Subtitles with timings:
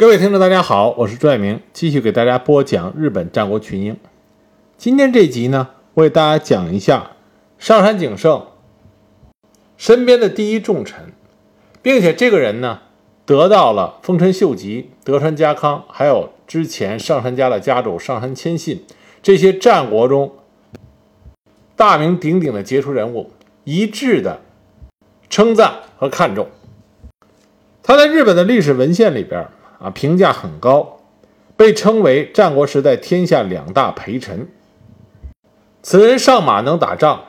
[0.00, 3.98] 各位听众，大家好，我是朱爱明，继续给大家播讲日本战国群英。
[4.78, 7.10] 今天这集呢，为大家讲一下
[7.58, 8.46] 上杉景胜
[9.76, 11.12] 身边的第一重臣，
[11.82, 12.80] 并且这个人呢，
[13.26, 18.82] 得到了丰臣秀吉、德川家康，还有之前上杉家的家主上杉谦信
[19.22, 20.32] 这些战国中
[21.76, 23.32] 大名鼎鼎的杰出人物
[23.64, 24.40] 一致的
[25.28, 26.48] 称赞和看重。
[27.82, 29.46] 他在日本的历史文献里边
[29.80, 31.00] 啊，评价很高，
[31.56, 34.46] 被称为战国时代天下两大陪臣。
[35.82, 37.24] 此人上马能打仗，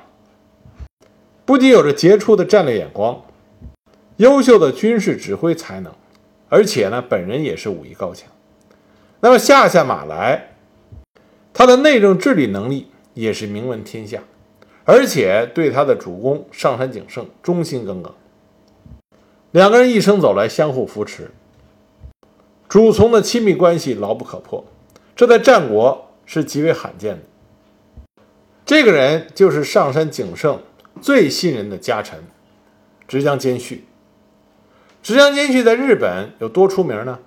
[1.45, 3.21] 不仅有着杰出的战略眼光、
[4.17, 5.93] 优秀的军事指挥才能，
[6.49, 8.27] 而且呢，本人也是武艺高强。
[9.21, 10.49] 那么下下马来，
[11.53, 14.21] 他的内政治理能力也是名闻天下，
[14.83, 18.13] 而且对他的主公上杉景胜忠心耿耿。
[19.51, 21.31] 两个人一生走来，相互扶持，
[22.71, 24.63] 主从的亲密关系牢不可破，
[25.13, 28.23] 这在战国是极为罕见的。
[28.65, 30.57] 这个人就是上杉景胜
[31.01, 32.23] 最信任的家臣，
[33.10, 33.84] 直江兼续。
[35.04, 37.20] 直江兼续在日本有多出名呢？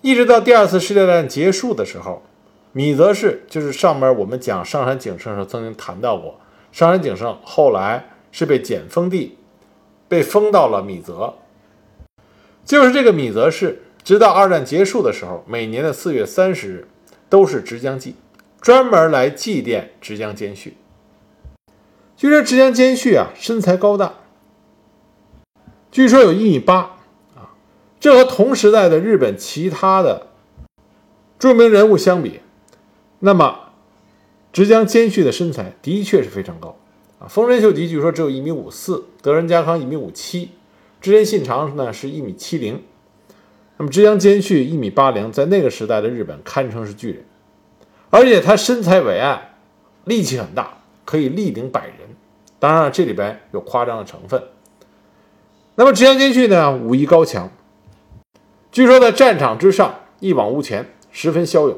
[0.00, 2.24] 一直到第二次世界大战结束的时候，
[2.72, 6.40] 米泽氏就是上面我们讲上杉景胜时曾经谈到过，
[6.72, 9.38] 上杉景胜后来是被减封地，
[10.08, 11.34] 被封到了米泽。
[12.64, 16.88] 就是这个米泽氏，直到二战结束的时候，每年的四月三十日
[17.28, 18.16] 都是直江祭，
[18.60, 20.76] 专门来祭奠直江兼续。
[22.16, 24.14] 据说直江兼续啊，身材高大，
[25.90, 26.96] 据说有一米八
[27.34, 27.54] 啊，
[28.00, 30.28] 这和同时代的日本其他的
[31.38, 32.40] 著名人物相比，
[33.20, 33.72] 那么
[34.52, 36.76] 直江兼续的身材的确是非常高
[37.18, 37.26] 啊。
[37.28, 40.50] 丰臣秀吉据说只有一米五四，德仁家康一米五七。
[41.00, 42.80] 织田信长呢是一米七零，
[43.82, 47.24] 那么枝江兼续一米八零，在那个时代的日本堪称是巨人，
[48.10, 49.56] 而且他身材伟岸，
[50.04, 51.96] 力气很大，可以力顶百人。
[52.60, 54.40] 当然了，这里边有夸张的成分。
[55.74, 57.50] 那么织江兼续呢，武艺高强，
[58.70, 61.76] 据说在战场之上一往无前，十分骁勇。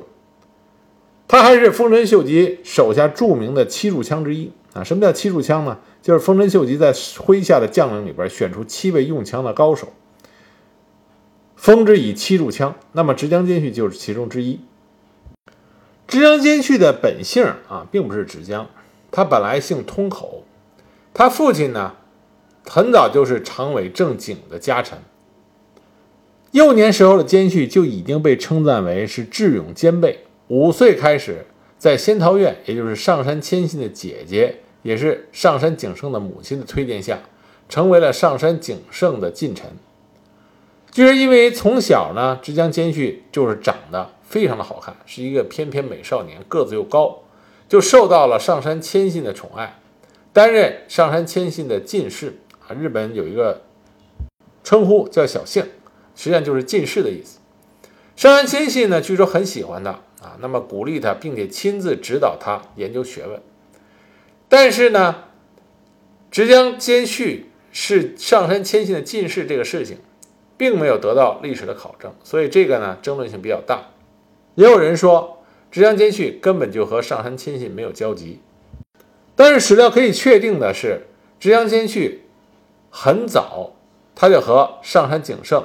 [1.26, 4.84] 他还是丰臣秀吉手下著名的七柱枪之一啊。
[4.84, 5.78] 什么叫七柱枪呢？
[6.02, 9.88] 就是丰臣秀吉在麾下的将领里边选出七位用枪的高手，
[11.64, 12.74] 封之以七柱枪。
[12.92, 14.60] 那么直江兼续就是其中之一。
[16.06, 18.68] 直江兼续的本姓啊，并不是直江，
[19.10, 20.44] 他本来姓通口。
[21.14, 21.94] 他父亲呢，
[22.66, 24.98] 很早就是长尾正景的家臣。
[26.50, 30.26] 幼年时候的兼续就已经被称赞为是智勇兼备。
[30.48, 31.46] 五岁开始
[31.78, 34.56] 在仙桃院，也就是上杉谦信的姐姐。
[34.82, 37.20] 也是上杉景胜的母亲的推荐下，
[37.70, 39.70] 成为了上杉景胜的近臣。
[40.94, 47.24] 就是因为从小呢，直江兼续就是长得非常的好看，是一个翩翩美少年，个子又高，
[47.68, 49.80] 就受到了上杉谦信的宠爱，
[50.32, 52.70] 担任上杉谦信的近侍啊。
[52.74, 53.62] 日本有一个
[54.62, 55.64] 称呼叫小姓，
[56.14, 57.40] 实际上就是近侍的意思。
[58.14, 59.90] 上杉谦信呢，据说很喜欢他
[60.22, 63.42] 啊，那么鼓励他，并且亲自指导他研究学问。
[64.48, 65.24] 但是呢，
[66.30, 69.98] 直江兼续是上杉谦信的近侍这个事情，
[70.56, 73.90] 并没有得到历史的考证，所以这个呢争论性比较大。
[74.54, 75.38] 也有人说，
[75.70, 78.40] 直江兼续根本就和上杉谦信没有交集。
[79.36, 81.06] 但是史料可以确定的是，
[81.40, 82.22] 直江兼续
[82.88, 83.72] 很早
[84.14, 85.64] 他就和上杉景胜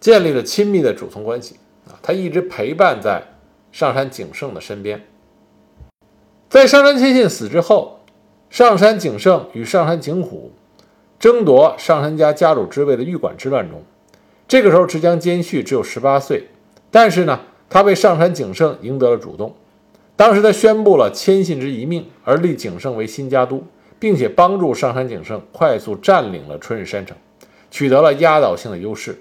[0.00, 1.56] 建立了亲密的主从关系
[1.86, 3.22] 啊，他一直陪伴在
[3.70, 5.04] 上杉景胜的身边。
[6.48, 8.00] 在上杉谦信死之后，
[8.48, 10.52] 上杉景胜与上杉景虎
[11.18, 13.82] 争夺上杉家家主之位的玉馆之乱中，
[14.46, 16.48] 这个时候直江兼续只有十八岁，
[16.90, 19.54] 但是呢，他为上杉景胜赢得了主动。
[20.16, 23.64] 当时他宣布了谦信之遗命，而立景胜为新家督，
[23.98, 27.16] 并且帮助上杉景胜快速占领了春日山城，
[27.70, 29.20] 取得了压倒性的优势，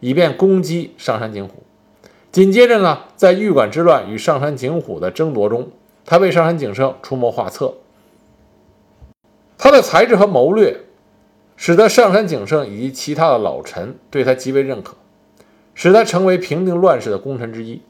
[0.00, 1.62] 以便攻击上杉景虎。
[2.30, 5.70] 紧接着呢，在玉馆之乱与上杉景虎的争夺中，
[6.04, 7.74] 他为上杉景胜出谋划策，
[9.56, 10.83] 他的才智和谋略，
[11.66, 14.96] 使得上杉景胜以及其他的老臣对他极为认可，
[15.72, 17.80] 使他成为平定乱世的功臣之一，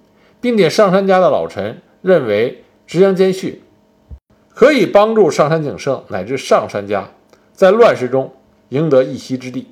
[0.41, 3.65] 并且上杉家的老臣认为直江兼续
[4.55, 7.09] 可以帮助上杉景胜乃至上杉家
[7.53, 8.33] 在乱世中
[8.69, 9.67] 赢得一席之地。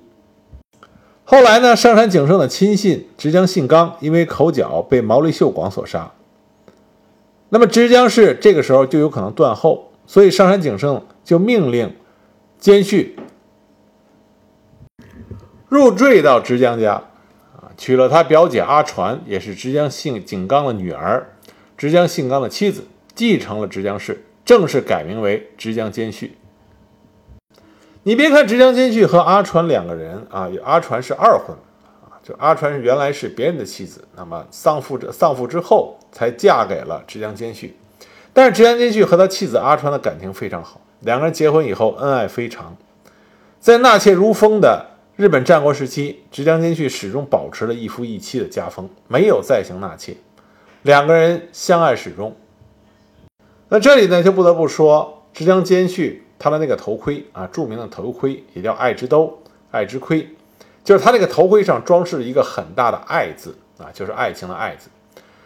[1.22, 6.10] 后来呢，上杉景胜的亲信直江信纲因为口角被毛利秀广所杀。
[7.50, 11.94] 那么直江氏这个时候就有可能断后，所以上杉景胜就命令
[12.58, 13.14] 兼续
[15.72, 17.02] 入赘到直江家，
[17.56, 21.26] 啊，娶了他表姐阿传，也是直江姓景纲的女儿，
[21.78, 22.84] 直江姓纲的妻子，
[23.14, 26.36] 继承了直江氏，正式改名为直江监续。
[28.02, 31.56] 你别看直江监续和阿传两个人啊，阿传是二婚
[32.04, 37.74] 啊，就阿传原来是别人的妻子，那么丧父之丧父之后才嫁给了直江监续，
[38.34, 42.76] 但是直江监续和他妻子阿传的感情非常好，两个人结婚以后恩爱非常，
[43.58, 44.91] 在纳妾如风的。
[45.14, 50.16] 日本战国时期，直江兼续始终保持了一夫一妻的家风，没有再行纳妾，
[50.80, 52.34] 两个人相爱始终。
[53.68, 59.38] 那这里呢，就不得不说直江兼续他的那个头盔啊，著名的头盔也叫爱之兜、
[59.70, 60.26] 爱之盔，
[60.82, 64.88] 就是他那个头盔上装饰了一个很大的爱字啊，就是爱情的爱字。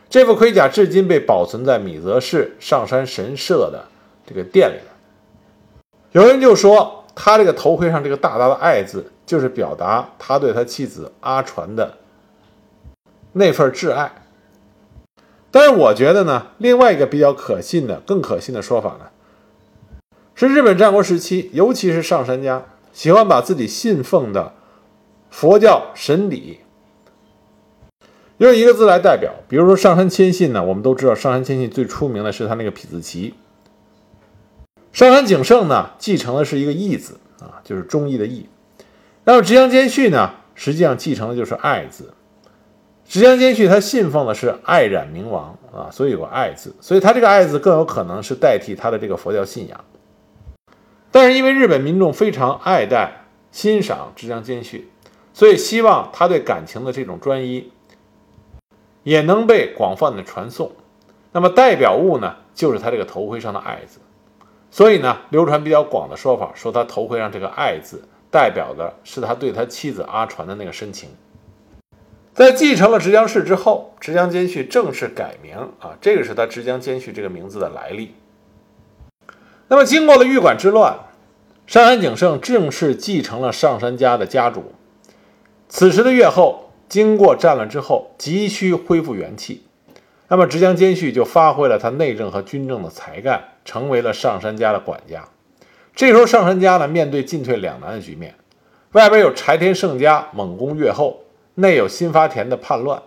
[0.09, 3.85] 这副盔甲至今被保存在米泽市上山神社的
[4.25, 4.79] 这个店里
[6.13, 9.05] 有人就说，他这个头盔上这个大大的爱字。
[9.27, 11.99] 就是表达他对他妻子阿传的
[13.33, 14.23] 那份挚爱，
[15.51, 19.11] 但是我觉得呢，另外一个比较可信的、更可信的说法呢，
[20.35, 24.55] 是日本战国时期，尤其是上杉家喜欢把自己信奉的
[25.29, 26.61] 佛教神理
[28.39, 33.35] 用一个字来代表，比如说上杉谦信呢，我们都知道上杉谦信最出名的是他那个匹字旗，
[34.93, 38.47] 上杉景胜呢继承的是一个义字啊，就是忠义的义。
[39.29, 42.15] 那么直江兼续呢，实际上继承的就是爱字。
[43.05, 49.85] 直江兼续他信奉的是爱染明王啊，所以有个爱字，所以他这个爱字更有可能是代替他的这个佛教信仰。
[51.11, 54.93] 但是因为日本民众非常爱戴、欣赏直江兼续，
[55.35, 57.73] 所以希望他对感情的这种专一
[59.03, 60.71] 也能被广泛的传颂。
[61.33, 63.99] 那么代表物呢，就是他这个头盔上的爱字。
[64.71, 68.05] 所以呢，流传比较广的说法说他头盔上这个爱字。
[68.31, 71.09] 代表的是他对他妻子阿传的那个深情。
[72.35, 78.15] 在继承了直江氏之后，直江兼续正式改名啊，这个是他直江兼续这个名字的来历。
[79.69, 80.99] 那么，经过了玉馆之乱，
[81.67, 84.73] 上杉景胜正式继承了上杉家的家主。
[85.69, 89.65] 此时的越后，经过战乱之后，急需恢复元气，
[90.29, 95.27] 那么直江兼续就发挥了他内政和军政的才干，成为了上杉家的管家。
[95.97, 98.35] 这时候上杉家呢面对进退两难的局面，
[98.93, 103.03] 外边有柴田胜家猛攻越后，内有新发田的叛乱。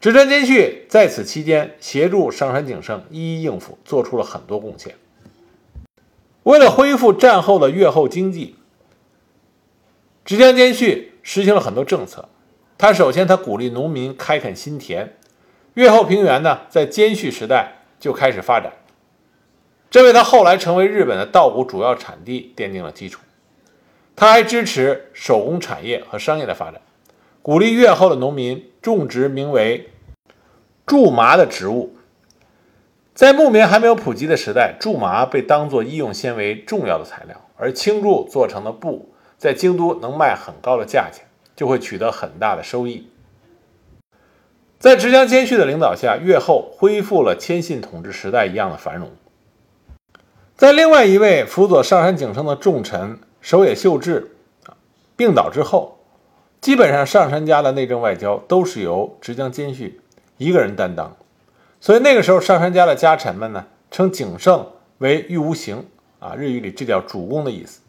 [0.00, 4.96] 直川兼续在此期间协助上杉景胜一一应付，做出了很多贡献。
[6.42, 8.56] 为了恢复战后的越后经济，
[10.24, 12.28] 直江兼续实行了很多政策。
[12.76, 15.16] 他首先他鼓励农民开垦新田，
[15.74, 18.72] 越后平原呢在兼续时代就开始发展。
[19.94, 23.20] 这为他后来成为日本的稻谷主要产地奠定了基础。
[24.16, 26.80] 他还支持手工产业和商业的发展，
[27.42, 29.90] 鼓励越后的农民种植名为
[30.84, 31.94] 苎麻的植物。
[33.14, 41.24] 在木棉还没有普及的时代，苎麻被当作医用纤维重要的材料，而青苎做成的布在京都能卖很高的价钱，
[41.54, 43.08] 就会取得很大的收益。
[44.80, 49.12] 在直江兼续的领导下，越后恢复了谦信统治时代一样的繁荣。
[50.56, 54.36] 在另外一位辅佐上杉景胜的重臣守野秀治
[55.16, 55.98] 病倒之后，
[56.60, 60.00] 基本上上杉家的内政外交都是由直江兼续
[60.36, 61.16] 一个人担当，
[61.80, 64.64] 所以那个时候上杉家的家臣们呢称景胜
[64.98, 65.86] 为玉无形
[66.20, 67.80] 啊，日语里这叫主公的意思，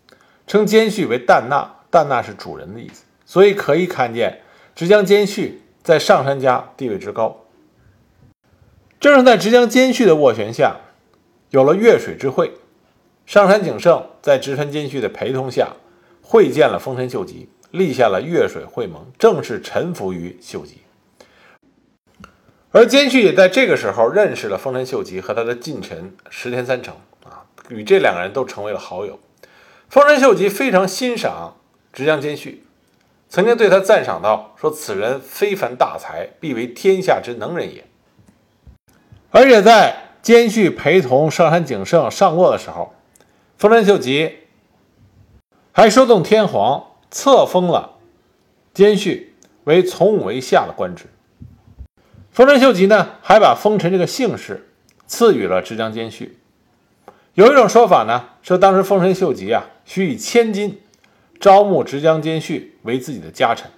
[0.48, 4.42] 称兼续为旦那，旦那是主人的意思，所以可以看见
[4.74, 7.42] 直江兼续在上杉家地位之高。
[9.00, 10.78] 正是在直江兼续的斡旋下。
[11.50, 12.54] 有了越水之会，
[13.26, 15.74] 上杉景胜在直川兼续的陪同下
[16.22, 20.82] 会见了丰臣秀吉，立下了越水会盟，正式臣服于秀吉。
[22.72, 29.20] 而兼续也在这个时候认识了丰臣秀吉和他的近臣石田三成啊，与这两个人都成为了好友。
[29.88, 31.56] 丰臣秀吉非常欣赏
[31.94, 32.64] 直江兼续，
[33.30, 37.86] 曾经对他赞赏道：“说此人非凡大才，必为天下之能人也。”
[39.32, 42.96] 而且在兼续陪同上杉景胜上洛的时候，
[43.60, 44.40] 丰臣秀吉
[45.72, 48.00] 还说动天皇册封了
[48.74, 51.06] 兼续为从五为下的官职。
[52.32, 54.68] 丰臣秀吉呢，还把丰臣这个姓氏
[55.06, 56.40] 赐予了直江兼续。
[57.36, 60.82] 有一种说法呢，说当时丰臣秀吉啊，许以千金
[61.40, 63.70] 招募直江兼续为自己的家臣，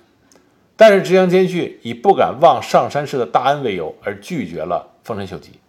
[0.78, 5.60] 但是直江兼续以不敢忘上杉氏的大恩为由，而拒绝了丰臣秀吉。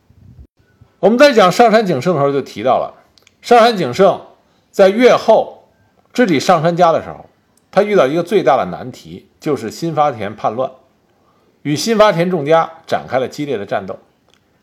[1.00, 2.94] 我们在讲上杉景胜的时候就提到了，
[3.40, 4.20] 上杉景胜
[4.70, 5.68] 在越后
[6.12, 7.26] 治理上杉家的时候，
[7.70, 10.70] 他遇到一个最大的难题，就是新发田叛乱，
[11.62, 13.98] 与新发田仲家展开了激烈的战斗，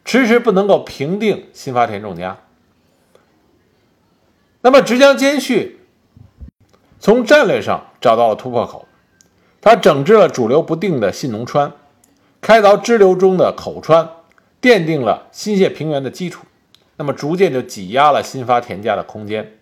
[0.03, 2.37] 迟迟不能够平定新发田仲家。
[4.61, 5.79] 那么直江兼续
[6.99, 8.87] 从战略上找到了突破口，
[9.61, 11.71] 他整治了主流不定的信浓川，
[12.41, 14.09] 开凿支流中的口川，
[14.65, 16.47] 奠定了新泻平原的基础。
[16.95, 19.59] 那么逐渐就挤压了新发田家的空间。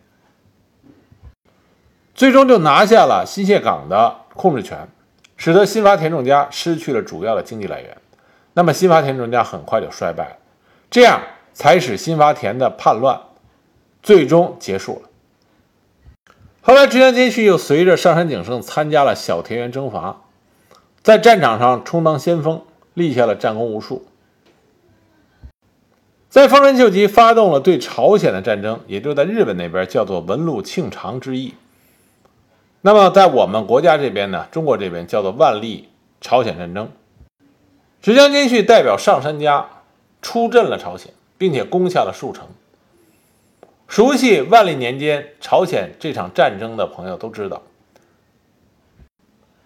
[2.15, 4.87] 最终就拿下了新泻港的控制权，
[5.35, 7.97] 使得新发田仲家失去了主要的经济来源。
[8.53, 10.37] 那么新发田仲家很快就衰败了，
[10.89, 13.19] 这样才使新发田的叛乱
[14.01, 15.09] 最终结束了。
[16.61, 20.21] 后来，直江兼续又随着上杉景胜参加了小田园征伐，
[21.01, 24.05] 在战场上充当先锋，立下了战功无数。
[26.33, 31.53] 在丰臣秀吉发动了对朝鲜的战争，也就在日本那边叫做文禄庆长之役。
[32.81, 35.89] 那么在我们国家这边呢，中国这边叫做万历
[36.21, 36.89] 朝鲜战争。
[38.01, 39.69] 直江兼续代表上杉家
[40.23, 42.47] 出阵了朝鲜，并且攻下了数城。
[43.87, 47.61] 熟悉万历年间朝鲜这场战争的朋友都知道，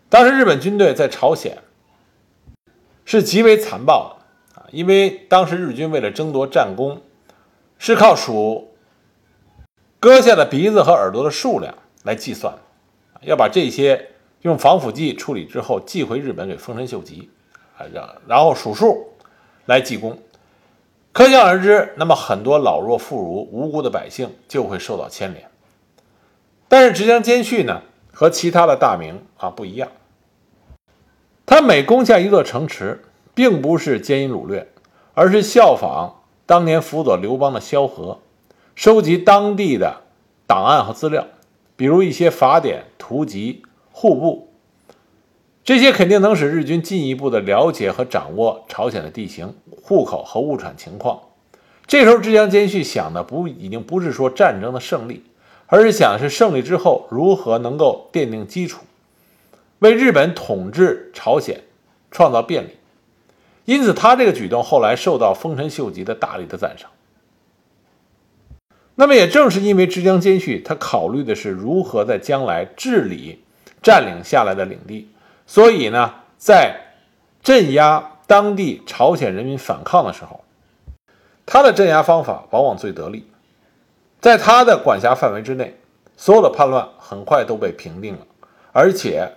[0.09, 1.59] 当时日本军队在朝鲜
[3.05, 4.16] 是极为残暴的，
[4.71, 7.01] 因为当时日军为了争夺战功，
[7.77, 8.73] 是靠数
[9.99, 12.53] 割下的鼻子和耳朵的数量来计算。
[13.21, 17.29] 要把这些用防腐剂处理之后寄回日本给丰臣秀吉，
[17.77, 19.13] 啊，然然后数数
[19.65, 20.19] 来记功，
[21.11, 25.49] 可想而知，那么很多老弱妇孺、无辜的百姓就会受到牵连。
[26.67, 27.81] 但是直江兼续呢，
[28.13, 29.89] 和其他的大名啊不一样，
[31.45, 33.03] 他每攻下一座城池，
[33.37, 34.67] 并不是奸淫掳掠，
[35.13, 38.17] 而是效仿当年辅佐刘邦的萧何，
[38.73, 40.01] 收集当地的
[40.47, 41.27] 档案和资料。
[41.75, 44.49] 比如一些法典、图籍、户部，
[45.63, 49.53] 这些肯定能使日军进一步的了解和掌握朝鲜的地形、
[49.83, 51.19] 户口和物产情况。
[51.85, 55.23] 这时候，志江兼续想的不已经不是说战争的胜利，
[55.67, 58.83] 而是想是胜利之后如何能够奠定基础，
[59.77, 61.61] 为日本统治朝鲜
[62.09, 62.69] 创造便利。
[63.67, 66.89] 因此，他这个举动后来受到丰臣秀吉的大力的赞赏。
[68.95, 73.43] 那么也正是因为直江兼续，他考虑的是如何在将来治理
[73.83, 75.09] 占领下来的领地，
[75.45, 76.93] 所以呢，在
[77.43, 80.45] 镇压当地朝鲜人民反抗的时候，
[81.45, 83.27] 他的镇压方法往往最得力。
[84.21, 85.75] 在他的管辖范围之内，
[86.15, 88.25] 所有的叛乱很快都被平定了，
[88.71, 89.33] 而且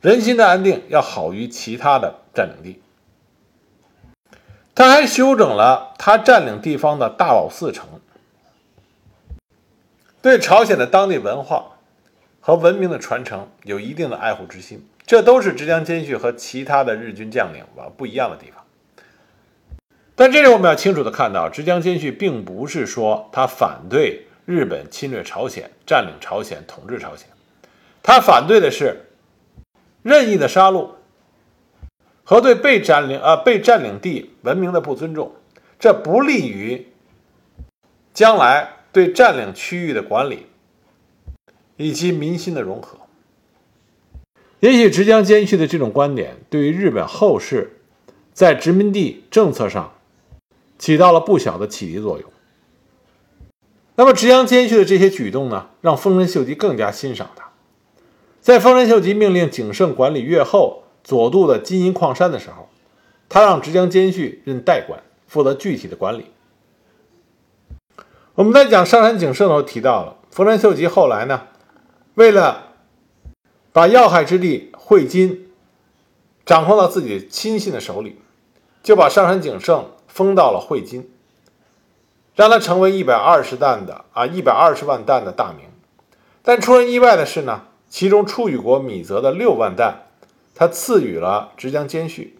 [0.00, 2.80] 人心的安定要好于其他的占领地。
[4.76, 7.88] 他还修整了他占领地方的大保寺城。
[10.20, 11.78] 对朝鲜的当地文化
[12.40, 18.62] 和文明的传承有一定的爱护之心，这都是直江兼续和其他的日军将领吧不一样的地方。
[20.14, 27.26] 但这里我们要清楚的看到，直江兼续并不是说他反对日本侵略朝鲜、占领朝鲜、统治朝鲜，
[28.02, 29.06] 他反对的是
[30.02, 30.90] 任意的杀戮
[32.26, 35.32] 和对被占领呃被占领地文明的不尊重，
[35.78, 36.88] 这不利于
[38.12, 38.74] 将来。
[38.92, 40.46] 对占领区域的管理
[41.76, 42.96] 以及民心的融合，
[44.60, 47.76] 也许直江兼续的这种观点对于日本后世
[48.32, 49.92] 在殖民地政策上
[50.78, 52.32] 起到了不小的启迪作用。
[53.96, 57.50] 那么直江兼续的这些举动呢，让丰臣秀吉更加欣赏他。
[58.40, 62.68] 在丰臣秀吉命令景胜管理越后佐渡的金银矿山的时候，
[63.28, 66.26] 他让直江兼续任代管，负责具体的管理。
[68.34, 71.42] 我们在讲上杉景胜的时候提到了，丰臣秀吉后来呢，
[72.16, 72.72] 为了
[73.72, 75.52] 把要害之地汇金
[76.44, 78.18] 掌控到自己亲信的手里，
[78.82, 81.08] 就把上杉景胜封到了汇金，
[82.34, 85.66] 让他成为一百二十担的啊一百二十万担的大名。
[86.42, 90.05] 但出人意外的是呢，其中出羽国米泽的六万担，
[90.56, 92.38] 他赐予了直江兼续，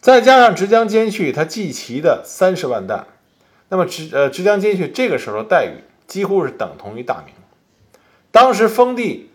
[0.00, 3.08] 再加上直江兼续他祭旗的三十万担。
[3.68, 7.34] 那么直呃直江兼续这个时候待遇几乎是等同于大名，
[8.30, 9.30] 当时封地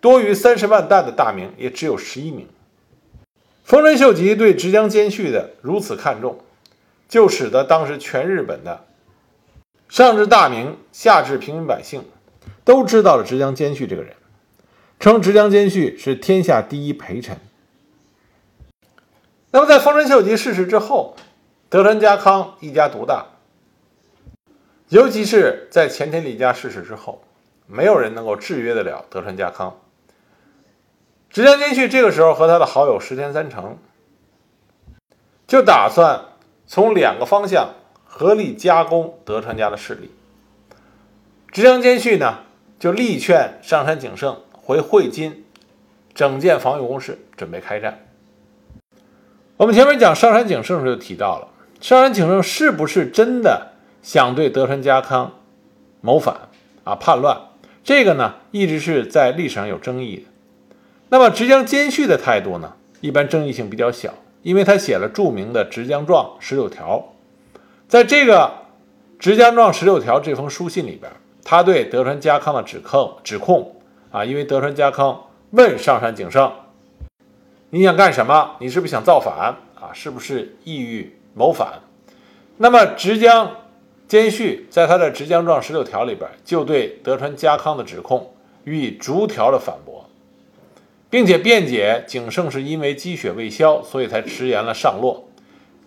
[0.00, 2.46] 多于三十万担的大名也只有十一名。
[3.64, 6.38] 丰臣秀吉对直江兼续的如此看重，
[7.08, 8.84] 就使得当时全日本的
[9.88, 12.04] 上至大名，下至平民百姓，
[12.64, 14.14] 都知道了直江兼续这个人，
[15.00, 17.38] 称直江兼续是天下第一陪臣。
[19.50, 21.16] 那么在丰臣秀吉逝世之后，
[21.70, 23.28] 德川家康一家独大。
[24.90, 27.22] 尤其是在前田利家逝世之后，
[27.66, 29.80] 没有人能够制约得了德川家康，
[31.30, 33.78] 直江兼续这个时候和他的好友石田三成
[35.46, 36.26] 就打算
[36.66, 37.70] 从两个方向
[38.04, 40.10] 合力夹攻德川家的势力。
[41.50, 42.40] 直江兼续呢，
[42.78, 45.44] 就力劝上杉景胜回会津
[46.14, 48.06] 整建防御工事，准备开战。
[49.56, 51.48] 我们前面讲上杉景胜时就提到了，
[51.80, 55.40] 上杉景胜是不是真的想对德川家康
[56.00, 56.48] 谋反
[56.84, 57.36] 啊叛乱？
[57.82, 60.22] 这个呢，一直是在历史上有争议的。
[61.08, 67.12] 那么直江兼续的态度呢，一般争议性比较小，因为他写了著名的《直江状十六条》。
[67.88, 68.52] 在这个
[69.18, 71.10] 《直江状十六条》这封书信里边，
[71.44, 73.74] 他对德川家康的指控指控
[74.10, 76.52] 啊，因为德川家康问上杉景胜
[77.70, 78.56] ：“你想干什么？
[78.60, 79.92] 你是不是想造反啊？
[79.92, 81.80] 是不是意欲谋反？”
[82.58, 83.56] 那么直江
[84.08, 90.06] 兼续在他的《直江状十六条》里边，就对德川家康的指控予以逐条的反驳。
[91.08, 95.28] 并且辩解景胜是因为积雪未消，所以才迟延了上洛，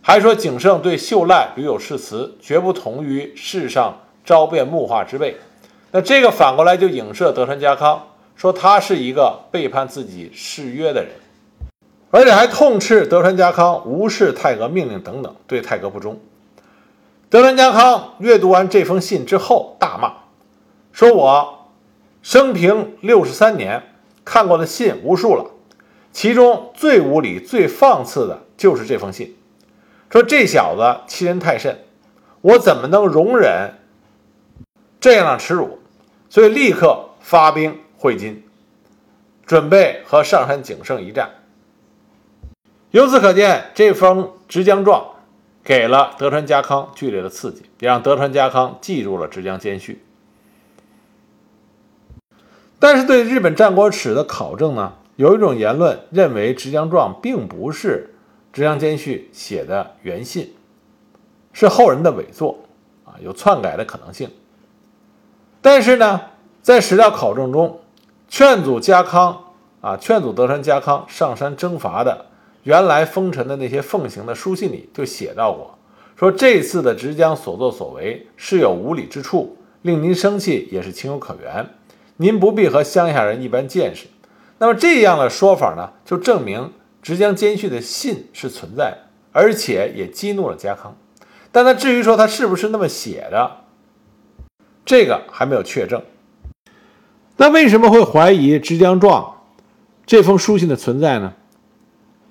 [0.02, 5.38] 还说景胜对秀赖屡有誓词，绝不同于世上招变木化之辈。
[5.92, 11.12] 那这个反过来就影射德川家康，说他是一个背叛自己誓约的人，
[12.12, 16.20] 而且还痛斥德川家康无视太阁命令等等，对太阁不忠。
[17.30, 20.14] 德川家康阅读完这封信之后，大骂，
[20.92, 21.70] 说我
[22.22, 23.84] 生平六十三年。
[24.26, 25.52] 看过的信无数了，
[26.14, 29.36] 其中最无理、最放肆的就是这封信。
[30.10, 31.84] 说这小子欺人太甚，
[32.40, 33.80] 我怎么能容忍
[35.02, 35.80] 这样的耻辱？
[36.30, 38.44] 所以立刻发兵会津，
[39.46, 41.30] 准备和上杉景胜一战。
[42.92, 45.06] 由此可见，这封直江状
[45.64, 50.04] 给了德川家康剧烈的刺激，也让德川家康记住了直江兼续。
[52.78, 58.14] 但是对日本战国史的考证呢，有一种言论认为《直江状》并不是
[58.52, 60.54] 直江兼续写的原信，
[61.54, 62.66] 是后人的伪作，
[63.06, 64.30] 啊，有篡改的可能性。
[65.62, 66.20] 但是呢，
[66.62, 67.80] 在史料考证中，
[68.36, 72.26] 劝阻家康啊，劝阻德川家康上山征伐的
[72.64, 75.78] 原来封臣的那些奉行的书信里就写到过，
[76.16, 81.70] 说这次的直江所作所为是有无理之处，令您生气也是情有可原。
[82.18, 84.08] 您不必和乡下人一般见识。
[84.58, 88.98] 那么这样的说法呢，就证明直江兼续的信是存在，
[89.32, 90.98] 而且也激怒了家康。
[91.52, 93.58] 但他至于说他是不是那么写的，
[94.84, 96.02] 这个还没有确证。
[97.38, 99.34] 那为什么会怀疑直江状
[100.06, 101.34] 这封书信的存在呢？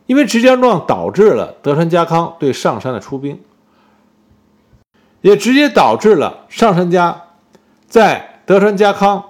[0.06, 3.40] 因为直江状导致了德川家康对上山的出兵，
[5.20, 7.22] 也直接导致了上杉家
[7.86, 9.24] 在德川家康。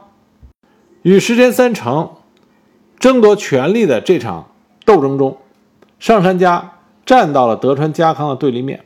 [1.03, 2.11] 与石田三成
[2.99, 4.47] 争夺权力的这场
[4.85, 5.39] 斗争中，
[5.99, 8.85] 上杉家站到了德川家康的对立面。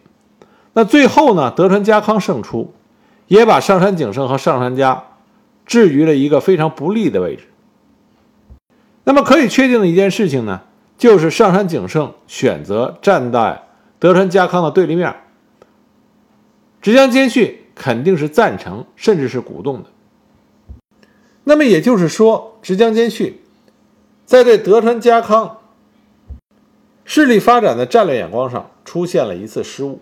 [0.72, 2.72] 那最后呢，德川家康胜出，
[3.26, 5.04] 也把上杉景胜和上杉家
[5.66, 7.44] 置于了一个非常不利的位置。
[9.04, 10.62] 那么可以确定的一件事情呢，
[10.96, 13.64] 就是上杉景胜选择站在
[13.98, 15.14] 德川家康的对立面，
[16.80, 19.90] 直江兼续肯定是赞成，甚至是鼓动的。
[21.44, 23.42] 那么也就是说，直江兼续
[24.24, 25.58] 在对德川家康
[27.04, 30.00] 势力发展的战略眼光上出现了一次失误。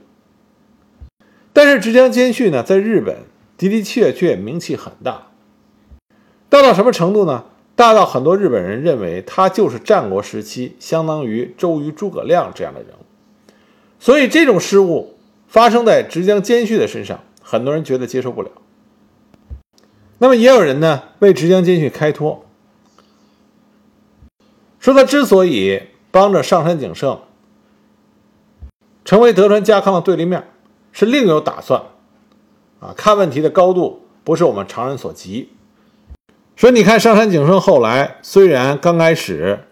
[1.53, 3.19] 但是直江兼续呢，在日本
[3.59, 5.27] 的的确确名气很大，
[6.55, 7.47] 大到什么程度呢？
[7.75, 13.53] 大到很多日本人认为他就是战国时期相当于周瑜、诸葛亮这样的人物。
[13.99, 15.17] 所以这种失误
[15.49, 18.53] 发生在直江兼续的身上，很多人觉得接受不了。
[20.19, 22.45] 那么也有人呢为直江兼续开脱，
[24.79, 27.19] 说他之所以帮着上杉景胜
[29.05, 30.47] 成为德川家康的对立面，
[30.93, 31.83] 是另有打算，
[32.79, 35.49] 啊，看问题的高度不是我们常人所及。
[36.57, 39.65] 说你看上杉景胜后来虽然刚开始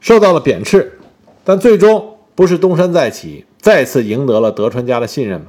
[0.00, 0.98] 受到了贬斥，
[1.42, 5.48] 但最终不是东山再起，再次赢得了德川家的信任吗？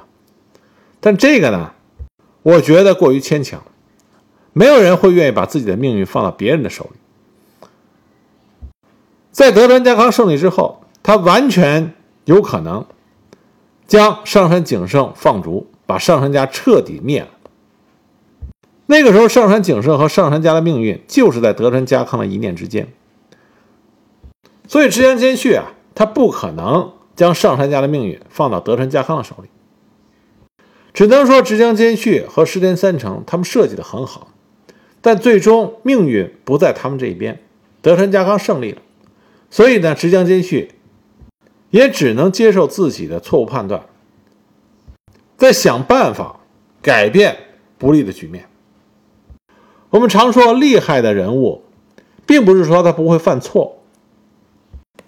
[1.00, 1.72] 但这个呢？
[2.42, 3.62] 我觉得过于牵强，
[4.54, 6.98] 没有人会愿意把自己的命运放到别人的手里。
[9.32, 11.94] 在德川家康胜利之后，他完全
[12.26, 12.86] 有可能
[13.88, 17.28] 将上杉景胜放逐，把上杉家彻底灭了。
[18.92, 22.92] 那个时候，上杉景胜和上杉家的命运就是在德川家康的一念之间。
[24.68, 29.50] 所以，直江兼续啊，他不可能将上杉家的命运放到德川家康的手里。
[30.92, 34.30] 只能说直江兼续和石田三成他们设计的很好，
[35.02, 37.40] 但最终命运不在他们这一边。
[37.84, 38.82] 德川家康胜利了，
[39.52, 40.72] 所以呢，直江兼续
[41.70, 43.86] 也只能接受自己的错误判断，
[45.38, 46.40] 在想办法
[46.82, 47.38] 改变
[47.78, 48.48] 不利的局面。
[49.92, 51.64] 我们常说厉害的人物，
[52.26, 53.80] 并不是说他不会犯错，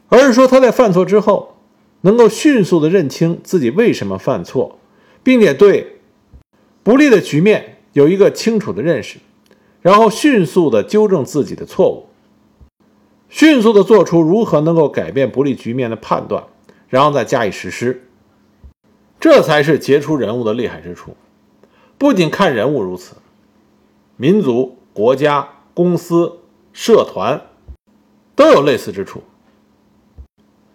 [0.09, 1.57] 而是说他在犯错之后，
[2.01, 4.79] 能够迅速的认清自己为什么犯错，
[5.21, 5.99] 并且对
[6.81, 9.19] 不利的局面有一个清楚的认识，
[9.81, 12.07] 然后迅速的纠正自己的错误，
[13.29, 16.43] 迅速的做出如何能够改变不利局面的判断，
[16.89, 18.07] 然后再加以实施。
[19.19, 21.15] 这才是杰出人物的厉害之处。
[21.99, 23.17] 不仅看人物如此。
[24.21, 26.33] 民族、国家、公司、
[26.71, 27.41] 社团
[28.35, 29.23] 都有类似之处。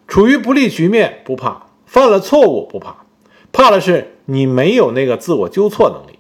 [0.09, 3.07] 处于不利局面不怕，犯了错误不怕，
[3.53, 6.19] 怕的是你没有那个自我纠错能力，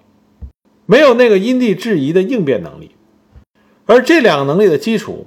[0.86, 2.92] 没有那个因地制宜的应变能力。
[3.86, 5.26] 而这两个能力的基础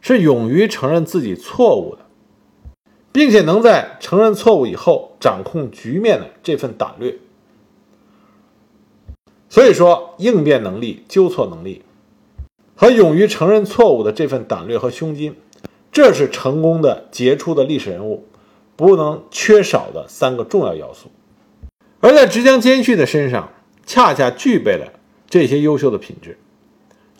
[0.00, 2.06] 是勇于承认自己错误的，
[3.12, 7.18] 并且能在承认错误以后掌控局面的这份胆略。
[9.54, 11.82] 所以说，应变能力、纠错能力
[12.74, 15.36] 和勇于承认错误的这份胆略和胸襟，
[15.92, 18.26] 这是成功的杰出的历史人物
[18.74, 21.08] 不能缺少的三个重要要素。
[22.00, 23.52] 而在直江兼续的身上，
[23.86, 24.92] 恰恰具备了
[25.30, 26.36] 这些优秀的品质。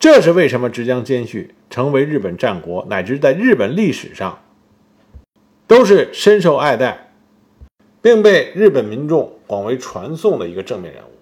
[0.01, 4.41] 这是为什么直江兼续成为日本战国乃至在日本历史上
[5.69, 7.13] 都是深受爱戴，
[8.03, 11.14] 并被日本民众广为传颂的一个正面人物。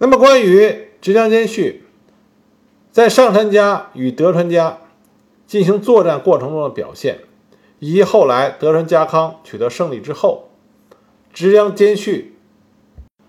[0.00, 1.84] 那么，关于直江兼续
[2.92, 4.78] 在上杉家与德川家
[5.46, 7.18] 进行作战过程中的表现，
[7.80, 10.50] 以及后来德川家康取得胜利之后，
[11.32, 12.36] 直江兼续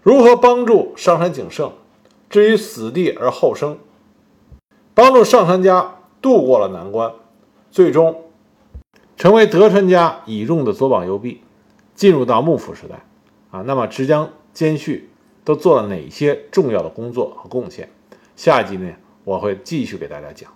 [0.04, 1.74] 如何帮助上杉景胜
[2.30, 3.80] 置于死地而后生，
[4.94, 7.14] 帮助上杉家渡过了难关，
[7.72, 8.26] 最终
[9.18, 11.42] 成为德川家倚重的左膀右臂，
[11.96, 13.06] 进入到幕府时代
[13.50, 13.64] 啊。
[13.66, 15.09] 那么，直江兼续。
[15.50, 17.90] 都做了哪些重要的工作和贡献？
[18.36, 20.54] 下一集呢，我会继续给大家讲。